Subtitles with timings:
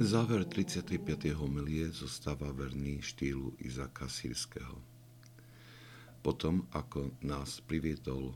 [0.00, 0.96] Záver 35.
[1.36, 4.80] homilie zostáva verný štýlu Izaka Sírskeho.
[6.24, 8.32] Potom, ako nás priviedol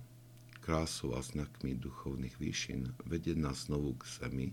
[0.61, 4.53] krásou a znakmi duchovných výšin, vedie nás znovu k zemi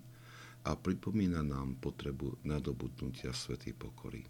[0.63, 4.23] a pripomína nám potrebu nadobudnutia svetej pokory.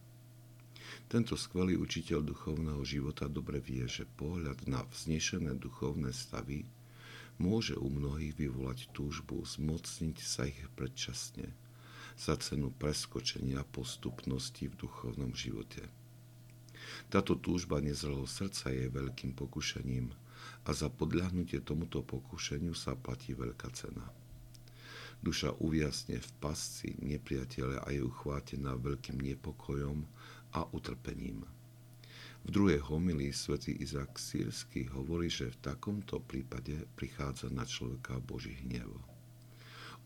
[1.05, 6.65] Tento skvelý učiteľ duchovného života dobre vie, že pohľad na vznešené duchovné stavy
[7.37, 11.45] môže u mnohých vyvolať túžbu zmocniť sa ich predčasne–
[12.17, 15.87] za cenu preskočenia postupnosti v duchovnom živote.
[17.07, 20.11] Táto túžba nezrelého srdca je veľkým pokušením
[20.65, 24.05] a za podľahnutie tomuto pokušeniu sa platí veľká cena.
[25.21, 30.01] Duša uviasne v pasci nepriateľa a je uchvátená veľkým nepokojom
[30.57, 31.45] a utrpením.
[32.41, 38.57] V druhej homilii svätý Izak Sírsky hovorí, že v takomto prípade prichádza na človeka Boží
[38.65, 39.11] hnevo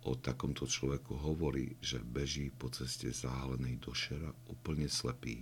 [0.06, 5.42] o takomto človeku hovorí, že beží po ceste zahalenej do šera úplne slepý.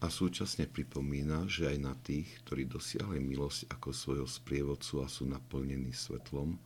[0.00, 5.28] A súčasne pripomína, že aj na tých, ktorí dosiahli milosť ako svojho sprievodcu a sú
[5.28, 6.56] naplnení svetlom,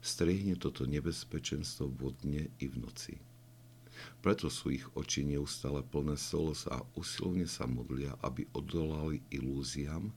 [0.00, 3.14] strihne toto nebezpečenstvo vodne i v noci.
[4.24, 10.08] Preto sú ich oči neustále plné solos a usilovne sa modlia, aby odolali ilúziám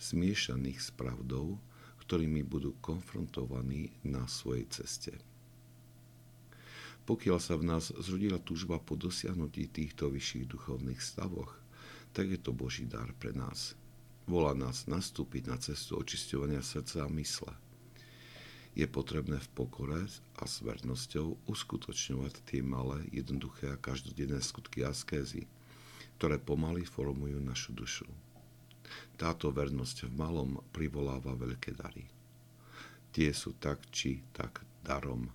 [0.00, 1.60] smiešaných s pravdou,
[2.06, 5.18] ktorými budú konfrontovaní na svojej ceste.
[7.06, 11.54] Pokiaľ sa v nás zrodila túžba po dosiahnutí týchto vyšších duchovných stavoch,
[12.14, 13.74] tak je to Boží dar pre nás.
[14.26, 17.54] Volá nás nastúpiť na cestu očisťovania srdca a mysle.
[18.74, 20.02] Je potrebné v pokore
[20.38, 25.46] a s vernosťou uskutočňovať tie malé, jednoduché a každodenné skutky askézy,
[26.18, 28.25] ktoré pomaly formujú našu dušu.
[29.16, 32.04] Táto vernosť v malom privoláva veľké dary.
[33.10, 35.32] Tie sú tak či tak darom,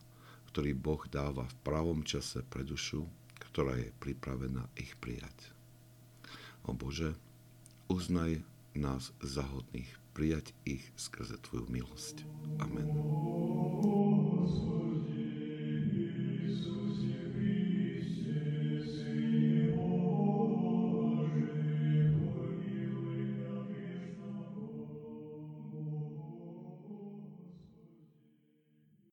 [0.53, 3.07] ktorý Boh dáva v pravom čase pre dušu,
[3.51, 5.51] ktorá je pripravená ich prijať.
[6.63, 7.17] O Bože,
[7.89, 8.45] uznaj
[8.77, 12.23] nás za hodných prijať ich skrze Tvoju milosť.
[12.61, 13.10] Amen.